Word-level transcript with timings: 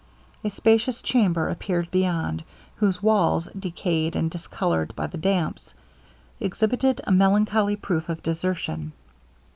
A 0.43 0.49
spacious 0.49 0.99
chamber 1.03 1.47
appeared 1.47 1.91
beyond, 1.91 2.43
whose 2.77 3.03
walls, 3.03 3.47
decayed 3.49 4.15
and 4.15 4.31
discoloured 4.31 4.95
by 4.95 5.05
the 5.05 5.19
damps, 5.19 5.75
exhibited 6.39 7.01
a 7.03 7.11
melancholy 7.11 7.75
proof 7.75 8.09
of 8.09 8.23
desertion. 8.23 8.93